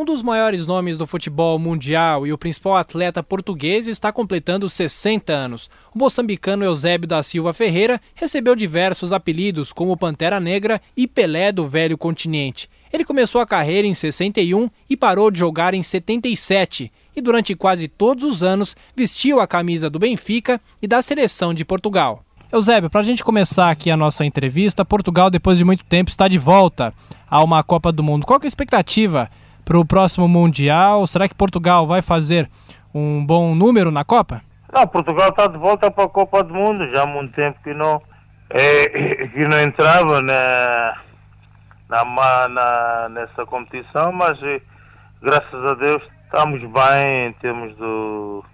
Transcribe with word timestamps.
Um 0.00 0.04
dos 0.06 0.22
maiores 0.22 0.66
nomes 0.66 0.96
do 0.96 1.06
futebol 1.06 1.58
mundial 1.58 2.26
e 2.26 2.32
o 2.32 2.38
principal 2.38 2.78
atleta 2.78 3.22
português 3.22 3.86
está 3.86 4.10
completando 4.10 4.66
60 4.66 5.30
anos. 5.30 5.68
O 5.94 5.98
moçambicano 5.98 6.64
Eusébio 6.64 7.06
da 7.06 7.22
Silva 7.22 7.52
Ferreira 7.52 8.00
recebeu 8.14 8.56
diversos 8.56 9.12
apelidos, 9.12 9.74
como 9.74 9.98
Pantera 9.98 10.40
Negra 10.40 10.80
e 10.96 11.06
Pelé 11.06 11.52
do 11.52 11.68
Velho 11.68 11.98
Continente. 11.98 12.66
Ele 12.90 13.04
começou 13.04 13.42
a 13.42 13.46
carreira 13.46 13.86
em 13.86 13.92
61 13.92 14.70
e 14.88 14.96
parou 14.96 15.30
de 15.30 15.38
jogar 15.38 15.74
em 15.74 15.82
77, 15.82 16.90
e 17.14 17.20
durante 17.20 17.54
quase 17.54 17.86
todos 17.86 18.24
os 18.24 18.42
anos 18.42 18.74
vestiu 18.96 19.38
a 19.38 19.46
camisa 19.46 19.90
do 19.90 19.98
Benfica 19.98 20.58
e 20.80 20.86
da 20.86 21.02
seleção 21.02 21.52
de 21.52 21.62
Portugal. 21.62 22.24
Eusébio, 22.50 22.88
para 22.88 23.02
a 23.02 23.04
gente 23.04 23.22
começar 23.22 23.70
aqui 23.70 23.90
a 23.90 23.98
nossa 23.98 24.24
entrevista, 24.24 24.82
Portugal, 24.82 25.28
depois 25.28 25.58
de 25.58 25.64
muito 25.64 25.84
tempo, 25.84 26.08
está 26.08 26.26
de 26.26 26.38
volta 26.38 26.90
a 27.28 27.44
uma 27.44 27.62
Copa 27.62 27.92
do 27.92 28.02
Mundo. 28.02 28.26
Qual 28.26 28.40
é 28.42 28.46
a 28.46 28.48
expectativa 28.48 29.30
para 29.70 29.78
o 29.78 29.84
próximo 29.84 30.26
Mundial? 30.26 31.06
Será 31.06 31.28
que 31.28 31.34
Portugal 31.34 31.86
vai 31.86 32.02
fazer 32.02 32.50
um 32.92 33.24
bom 33.24 33.54
número 33.54 33.92
na 33.92 34.04
Copa? 34.04 34.42
Não, 34.72 34.84
Portugal 34.84 35.28
está 35.28 35.46
de 35.46 35.56
volta 35.58 35.88
para 35.92 36.06
a 36.06 36.08
Copa 36.08 36.42
do 36.42 36.52
Mundo. 36.52 36.92
Já 36.92 37.04
há 37.04 37.06
muito 37.06 37.32
tempo 37.36 37.56
que 37.62 37.72
não, 37.72 38.02
é, 38.50 39.28
que 39.30 39.44
não 39.46 39.62
entrava 39.62 40.20
na, 40.22 40.96
na, 41.88 42.48
na, 42.48 43.08
nessa 43.10 43.46
competição, 43.46 44.10
mas 44.10 44.42
eh, 44.42 44.60
graças 45.22 45.64
a 45.64 45.74
Deus 45.74 46.02
estamos 46.24 46.60
bem 46.62 47.28
em 47.28 47.32
termos 47.34 47.76
do, 47.76 48.44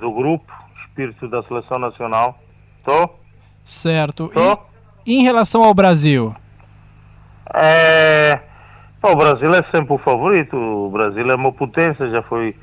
do 0.00 0.12
grupo, 0.12 0.52
espírito 0.86 1.26
da 1.26 1.42
seleção 1.42 1.80
nacional. 1.80 2.38
Estou? 2.78 3.18
Certo. 3.64 4.28
Tô? 4.28 4.60
E 5.04 5.16
em 5.16 5.24
relação 5.24 5.64
ao 5.64 5.74
Brasil? 5.74 6.36
É, 7.52 8.05
o 9.12 9.16
Brasil 9.16 9.50
é 9.54 9.62
sempre 9.74 9.94
o 9.94 9.98
favorito. 9.98 10.56
O 10.56 10.90
Brasil 10.90 11.26
é 11.30 11.34
uma 11.34 11.52
potência, 11.52 12.10
já 12.10 12.22
foi, 12.22 12.54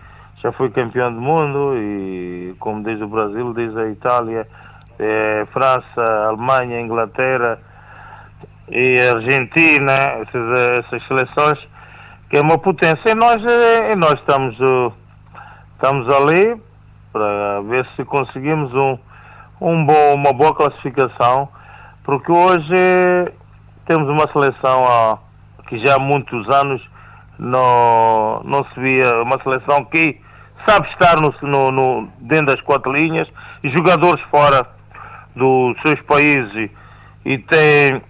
já 0.42 0.52
foi 0.52 0.70
campeão 0.70 1.14
do 1.14 1.22
mundo 1.22 1.76
e 1.78 2.56
como 2.60 2.84
diz 2.84 3.00
o 3.02 3.08
Brasil, 3.08 3.54
diz 3.54 3.76
a 3.78 3.88
Itália, 3.88 4.48
é, 5.00 5.46
França, 5.52 6.28
Alemanha, 6.28 6.82
Inglaterra 6.82 7.60
e 8.70 9.00
Argentina, 9.00 9.94
essas, 9.94 10.60
essas, 10.80 11.08
seleções 11.08 11.60
que 12.30 12.38
é 12.38 12.42
uma 12.42 12.58
potência. 12.58 13.12
E 13.12 13.16
nós, 13.16 13.38
e 13.44 13.96
nós 13.96 14.14
estamos, 14.14 14.58
estamos 15.76 16.14
ali 16.16 16.62
para 17.12 17.62
ver 17.62 17.88
se 17.96 18.04
conseguimos 18.04 18.74
um, 18.74 18.98
um 19.62 19.86
bom, 19.86 20.16
uma 20.16 20.34
boa 20.34 20.54
classificação, 20.54 21.48
porque 22.04 22.32
hoje 22.32 23.32
temos 23.86 24.10
uma 24.10 24.28
seleção 24.32 24.86
a 24.86 25.20
que 25.74 25.84
já 25.84 25.96
há 25.96 26.00
muitos 26.00 26.48
anos 26.54 26.82
não, 27.40 28.42
não 28.46 28.64
se 28.66 28.80
via 28.80 29.24
uma 29.24 29.42
seleção 29.42 29.84
que 29.86 30.22
sabe 30.68 30.88
estar 30.90 31.20
no, 31.20 31.34
no, 31.42 31.72
no, 31.72 32.10
dentro 32.20 32.48
das 32.48 32.62
quatro 32.62 32.92
linhas 32.92 33.28
jogadores 33.64 34.24
fora 34.30 34.68
dos 35.36 35.76
seus 35.82 36.00
países 36.02 36.70
e 37.26 37.38
tem 37.40 38.02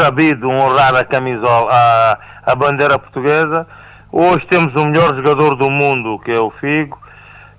sabido 0.00 0.48
honrar 0.48 0.94
a 0.94 1.04
camisola, 1.04 1.68
a, 1.70 2.18
a 2.52 2.54
bandeira 2.54 2.98
portuguesa. 2.98 3.66
Hoje 4.10 4.46
temos 4.48 4.72
o 4.74 4.86
melhor 4.86 5.14
jogador 5.14 5.56
do 5.56 5.70
mundo, 5.70 6.18
que 6.20 6.30
é 6.30 6.38
o 6.38 6.50
Figo. 6.52 6.98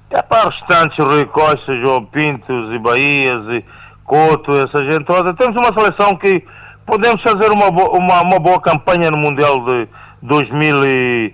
É 0.09 0.21
para 0.21 0.49
restantes, 0.49 0.97
Rui 1.05 1.25
Costa, 1.25 1.75
João 1.83 2.05
Pintos 2.05 2.73
e 2.73 2.79
Bahias 2.79 3.43
e 3.49 3.65
Couto, 4.05 4.51
essa 4.55 4.83
gente 4.89 5.05
toda. 5.05 5.33
Temos 5.33 5.55
uma 5.55 5.77
seleção 5.77 6.15
que 6.15 6.45
podemos 6.85 7.21
fazer 7.21 7.51
uma, 7.51 7.71
boa, 7.71 7.97
uma, 7.97 8.21
uma 8.21 8.39
boa 8.39 8.61
campanha 8.61 9.11
no 9.11 9.17
Mundial 9.17 9.63
de 9.63 9.87
2000 10.21 10.85
e 10.85 11.33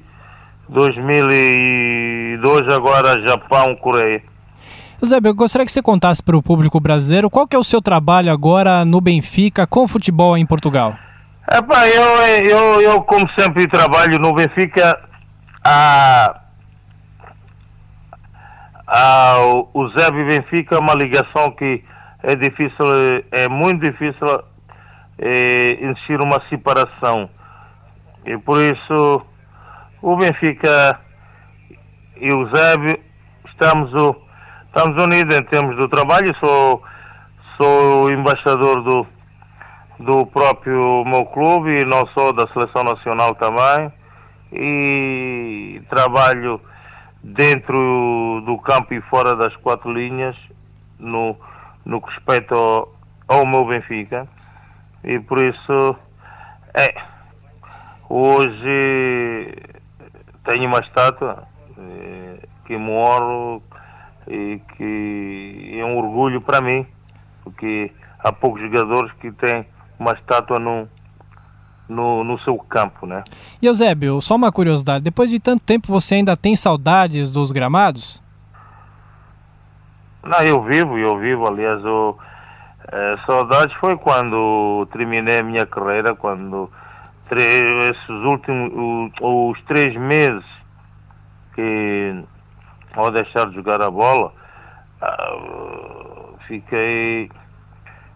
2002, 0.69 2.73
agora 2.73 3.27
Japão, 3.27 3.75
Coreia. 3.75 4.21
Zé, 5.03 5.17
eu 5.23 5.33
gostaria 5.33 5.65
que 5.65 5.71
você 5.71 5.81
contasse 5.81 6.21
para 6.21 6.37
o 6.37 6.43
público 6.43 6.79
brasileiro 6.79 7.29
qual 7.29 7.47
que 7.47 7.55
é 7.55 7.59
o 7.59 7.63
seu 7.63 7.81
trabalho 7.81 8.31
agora 8.31 8.83
no 8.83 8.99
Benfica 8.99 9.65
com 9.65 9.87
futebol 9.87 10.37
em 10.37 10.45
Portugal. 10.45 10.95
Epá, 11.51 11.87
eu, 11.87 12.03
eu, 12.45 12.81
eu 12.81 13.01
como 13.01 13.27
sempre 13.37 13.67
trabalho 13.67 14.19
no 14.19 14.33
Benfica 14.33 14.99
a, 15.63 16.41
a, 18.87 19.37
o 19.73 19.89
Zé 19.97 20.07
e 20.07 20.25
Benfica 20.25 20.75
é 20.75 20.79
uma 20.79 20.93
ligação 20.93 21.51
que 21.51 21.83
é 22.21 22.35
difícil, 22.35 22.85
é 23.31 23.47
muito 23.47 23.89
difícil 23.89 24.43
é, 25.19 25.77
existir 25.81 26.19
uma 26.21 26.41
separação. 26.49 27.29
E 28.25 28.37
por 28.37 28.59
isso 28.61 29.25
o 30.01 30.15
Benfica 30.15 30.99
e 32.15 32.31
o 32.31 32.49
Zébio 32.53 32.97
estamos, 33.45 33.91
estamos 34.67 35.03
unidos 35.03 35.35
em 35.35 35.43
termos 35.43 35.75
do 35.77 35.87
trabalho. 35.87 36.33
Sou, 36.39 36.81
sou 37.57 38.05
o 38.05 38.11
embaixador 38.11 38.81
do, 38.83 39.07
do 39.99 40.25
próprio 40.27 41.03
meu 41.05 41.25
clube 41.25 41.81
e 41.81 41.85
não 41.85 42.07
sou 42.07 42.33
da 42.33 42.47
seleção 42.53 42.83
nacional 42.83 43.35
também. 43.35 43.91
E 44.51 45.81
trabalho 45.89 46.59
dentro 47.21 48.41
do 48.45 48.57
campo 48.59 48.93
e 48.93 49.01
fora 49.01 49.35
das 49.35 49.55
quatro 49.57 49.91
linhas 49.91 50.35
no, 50.97 51.35
no 51.85 52.01
que 52.01 52.09
respeita 52.09 52.55
ao, 52.55 52.93
ao 53.27 53.45
meu 53.45 53.65
Benfica. 53.65 54.27
E 55.03 55.19
por 55.19 55.39
isso, 55.39 55.95
é, 56.73 56.93
hoje 58.09 59.55
tenho 60.43 60.67
uma 60.67 60.79
estátua 60.79 61.47
é, 61.77 62.47
que 62.65 62.77
moro 62.77 63.61
e 64.27 64.61
que 64.75 65.77
é 65.79 65.85
um 65.85 65.97
orgulho 65.97 66.41
para 66.41 66.61
mim, 66.61 66.85
porque 67.43 67.91
há 68.19 68.31
poucos 68.31 68.61
jogadores 68.61 69.11
que 69.13 69.31
têm 69.31 69.65
uma 69.97 70.11
estátua 70.13 70.59
no, 70.59 70.87
no, 71.87 72.23
no 72.23 72.39
seu 72.39 72.57
campo, 72.57 73.05
né? 73.05 73.23
E 73.61 73.65
Eusébio, 73.65 74.21
só 74.21 74.35
uma 74.35 74.51
curiosidade, 74.51 75.03
depois 75.03 75.29
de 75.29 75.39
tanto 75.39 75.63
tempo 75.63 75.87
você 75.87 76.15
ainda 76.15 76.37
tem 76.37 76.55
saudades 76.55 77.31
dos 77.31 77.51
gramados? 77.51 78.21
Não, 80.23 80.41
eu 80.41 80.61
vivo, 80.63 80.97
eu 80.97 81.17
vivo, 81.17 81.47
aliás, 81.47 81.83
eu 81.83 82.17
é, 82.91 83.17
saudades 83.25 83.75
foi 83.77 83.95
quando 83.97 84.87
terminei 84.91 85.39
a 85.39 85.43
minha 85.43 85.65
carreira, 85.65 86.15
quando 86.15 86.71
esses 87.31 88.09
últimos 88.09 89.11
os 89.21 89.61
três 89.65 89.95
meses 89.95 90.43
que 91.53 92.23
ao 92.95 93.11
deixar 93.11 93.47
de 93.49 93.55
jogar 93.55 93.83
a 93.83 93.91
bola 93.91 94.33
ah, 94.99 96.33
fiquei 96.47 97.29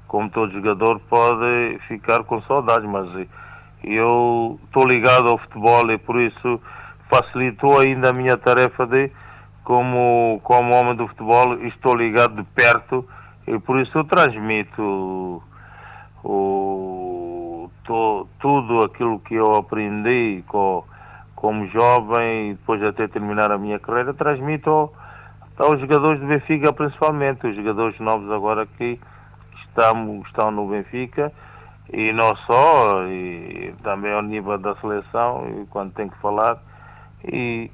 como 0.08 0.30
todo 0.32 0.52
jogador 0.52 1.00
pode 1.02 1.80
ficar 1.88 2.24
com 2.24 2.42
saudades, 2.44 2.90
mas 2.90 3.28
eu 3.84 4.60
estou 4.66 4.88
ligado 4.88 5.30
ao 5.30 5.38
futebol 5.38 5.92
e 5.92 5.98
por 6.00 6.20
isso 6.20 6.60
facilitou 7.10 7.80
ainda 7.80 8.10
a 8.10 8.14
minha 8.14 8.38
tarefa 8.38 8.88
de 8.88 9.12
como, 9.64 10.42
como 10.44 10.76
homem 10.76 10.96
do 10.96 11.08
futebol 11.08 11.56
estou 11.60 11.96
ligado 11.96 12.36
de 12.36 12.44
perto 12.56 13.08
e 13.48 13.60
por 13.60 13.80
isso 13.80 13.98
eu 13.98 14.04
transmito 14.04 15.44
o, 16.24 17.70
to, 17.84 18.28
tudo 18.40 18.80
aquilo 18.86 19.20
que 19.20 19.36
eu 19.36 19.56
aprendi 19.56 20.44
com, 20.48 20.84
como 21.36 21.68
jovem 21.68 22.52
e 22.52 22.54
depois 22.54 22.82
até 22.84 23.08
terminar 23.08 23.52
a 23.52 23.58
minha 23.58 23.80
carreira, 23.80 24.14
transmito 24.14 24.70
ao, 24.70 24.94
aos 25.58 25.80
jogadores 25.80 26.20
do 26.20 26.28
Benfica 26.28 26.72
principalmente, 26.72 27.48
os 27.48 27.56
jogadores 27.56 28.00
novos 28.00 28.32
agora 28.32 28.66
que 28.66 29.00
estão, 29.66 30.22
estão 30.26 30.52
no 30.52 30.68
Benfica 30.68 31.32
e 31.92 32.14
não 32.14 32.36
só, 32.48 33.06
e 33.08 33.74
também 33.84 34.14
ao 34.14 34.22
nível 34.22 34.58
da 34.58 34.76
seleção, 34.78 35.46
e 35.48 35.66
quando 35.68 35.94
tem 35.94 36.08
que 36.08 36.18
falar, 36.20 36.58
e 37.26 37.70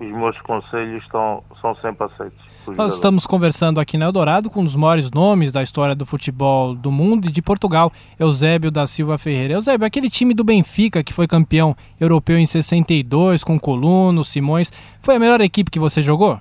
os 0.00 0.10
meus 0.10 0.40
conselhos 0.40 1.02
estão, 1.02 1.42
são 1.60 1.74
sempre 1.76 2.06
aceitos. 2.06 2.50
Nós 2.66 2.94
estamos 2.94 3.26
conversando 3.26 3.80
aqui 3.80 3.98
na 3.98 4.06
Eldorado 4.06 4.48
com 4.48 4.60
um 4.60 4.64
dos 4.64 4.76
maiores 4.76 5.10
nomes 5.10 5.52
da 5.52 5.62
história 5.62 5.94
do 5.94 6.06
futebol 6.06 6.74
do 6.74 6.90
mundo 6.90 7.28
e 7.28 7.30
de 7.30 7.42
Portugal, 7.42 7.92
Eusébio 8.18 8.70
da 8.70 8.86
Silva 8.86 9.18
Ferreira. 9.18 9.54
Eusébio, 9.54 9.86
aquele 9.86 10.08
time 10.08 10.34
do 10.34 10.44
Benfica 10.44 11.02
que 11.02 11.12
foi 11.12 11.26
campeão 11.26 11.76
europeu 12.00 12.38
em 12.38 12.46
62, 12.46 13.44
com 13.44 13.58
Coluno, 13.58 14.24
Simões, 14.24 14.72
foi 15.02 15.16
a 15.16 15.18
melhor 15.18 15.40
equipe 15.40 15.70
que 15.70 15.78
você 15.78 16.00
jogou? 16.00 16.40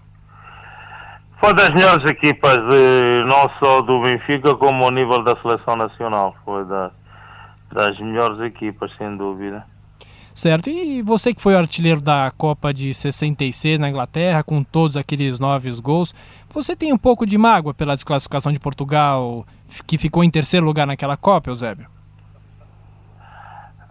Foi 1.41 1.53
das 1.53 1.69
melhores 1.69 2.09
equipas, 2.09 2.57
não 3.25 3.49
só 3.61 3.81
do 3.81 4.01
Benfica, 4.01 4.55
como 4.55 4.83
ao 4.83 4.91
nível 4.91 5.23
da 5.23 5.35
seleção 5.41 5.75
nacional. 5.77 6.35
Foi 6.43 6.65
das, 6.65 6.91
das 7.71 7.99
melhores 7.99 8.39
equipas, 8.41 8.91
sem 8.97 9.15
dúvida. 9.15 9.65
Certo, 10.39 10.69
e 10.69 11.01
você 11.01 11.33
que 11.33 11.41
foi 11.41 11.53
artilheiro 11.53 11.99
da 11.99 12.31
Copa 12.37 12.73
de 12.73 12.93
66 12.93 13.77
na 13.77 13.89
Inglaterra, 13.89 14.41
com 14.41 14.63
todos 14.63 14.95
aqueles 14.95 15.37
nove 15.37 15.69
gols, 15.81 16.15
você 16.53 16.77
tem 16.77 16.93
um 16.93 16.97
pouco 16.97 17.25
de 17.25 17.37
mágoa 17.37 17.73
pela 17.73 17.93
desclassificação 17.93 18.49
de 18.53 18.57
Portugal, 18.57 19.45
que 19.85 19.97
ficou 19.97 20.23
em 20.23 20.31
terceiro 20.31 20.65
lugar 20.65 20.87
naquela 20.87 21.17
Copa, 21.17 21.49
Eusébio? 21.49 21.87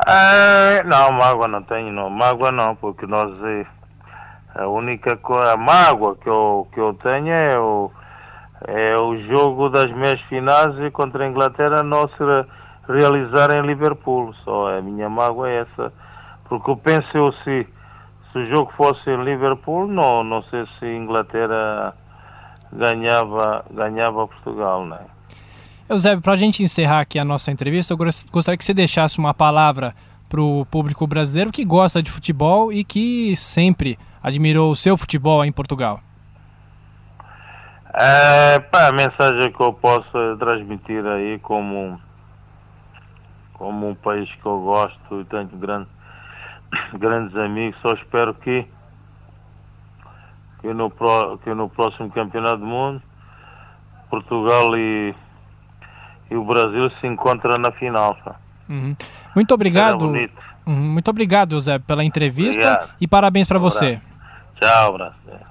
É, 0.06 0.82
não, 0.84 1.12
mágoa 1.12 1.48
não 1.48 1.62
tenho, 1.64 1.92
não. 1.92 2.08
Mágoa 2.08 2.50
não, 2.50 2.74
porque 2.76 3.06
nós 3.06 3.30
é, 3.44 3.66
a 4.54 4.68
única 4.68 5.20
a 5.52 5.56
mágoa 5.58 6.16
que 6.16 6.30
eu, 6.30 6.66
que 6.72 6.80
eu 6.80 6.94
tenho 6.94 7.30
é 7.30 7.58
o, 7.58 7.90
é 8.66 8.96
o 8.96 9.18
jogo 9.26 9.68
das 9.68 9.92
meias 9.92 10.20
finais 10.30 10.74
contra 10.94 11.26
a 11.26 11.28
Inglaterra 11.28 11.82
não 11.82 12.08
se 12.08 12.24
realizar 12.88 13.50
em 13.50 13.66
Liverpool. 13.66 14.32
Só 14.46 14.78
a 14.78 14.80
minha 14.80 15.10
mágoa 15.10 15.50
é 15.50 15.60
essa. 15.60 16.07
Porque 16.48 16.70
eu 16.70 16.76
penso 16.76 17.08
eu 17.14 17.32
se, 17.44 17.66
se 18.32 18.38
o 18.38 18.46
jogo 18.46 18.72
fosse 18.76 19.10
em 19.10 19.22
Liverpool, 19.24 19.86
não, 19.86 20.24
não 20.24 20.42
sei 20.44 20.66
se 20.78 20.84
a 20.84 20.94
Inglaterra 20.94 21.94
ganhava, 22.72 23.64
ganhava 23.70 24.28
Portugal, 24.28 24.86
né? 24.86 25.00
Eusébio, 25.88 26.22
para 26.22 26.34
a 26.34 26.36
gente 26.36 26.62
encerrar 26.62 27.00
aqui 27.00 27.18
a 27.18 27.24
nossa 27.24 27.50
entrevista, 27.50 27.94
eu 27.94 27.96
gostaria 27.96 28.58
que 28.58 28.64
você 28.64 28.74
deixasse 28.74 29.18
uma 29.18 29.32
palavra 29.32 29.94
para 30.28 30.40
o 30.40 30.66
público 30.66 31.06
brasileiro 31.06 31.50
que 31.50 31.64
gosta 31.64 32.02
de 32.02 32.10
futebol 32.10 32.70
e 32.70 32.84
que 32.84 33.34
sempre 33.34 33.98
admirou 34.22 34.70
o 34.70 34.76
seu 34.76 34.96
futebol 34.96 35.44
em 35.44 35.50
Portugal. 35.50 36.00
É, 37.94 38.58
pá, 38.60 38.88
a 38.88 38.92
mensagem 38.92 39.50
que 39.50 39.60
eu 39.60 39.72
posso 39.72 40.36
transmitir 40.38 41.04
aí 41.06 41.38
como, 41.38 41.98
como 43.54 43.88
um 43.88 43.94
país 43.94 44.30
que 44.30 44.46
eu 44.46 44.60
gosto 44.60 45.20
e 45.20 45.24
tenho 45.24 45.46
grande, 45.46 45.88
grandes 46.94 47.36
amigos, 47.36 47.80
só 47.80 47.94
espero 47.94 48.34
que, 48.34 48.66
que, 50.60 50.72
no, 50.72 50.90
que 51.42 51.54
no 51.54 51.68
próximo 51.68 52.10
campeonato 52.10 52.58
do 52.58 52.66
mundo 52.66 53.02
Portugal 54.10 54.76
e 54.76 55.14
e 56.30 56.36
o 56.36 56.44
Brasil 56.44 56.90
se 57.00 57.06
encontra 57.06 57.58
na 57.58 57.70
final. 57.72 58.16
Uhum. 58.68 58.94
Muito 59.34 59.54
obrigado. 59.54 60.06
Uhum. 60.06 60.28
Muito 60.66 61.08
obrigado, 61.08 61.52
José, 61.52 61.78
pela 61.78 62.04
entrevista 62.04 62.60
obrigado. 62.60 62.90
e 63.00 63.08
parabéns 63.08 63.48
para 63.48 63.58
você. 63.58 64.00
Tchau, 64.60 64.94
abraço. 64.94 65.47